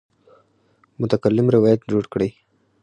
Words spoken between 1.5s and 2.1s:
روایت جوړ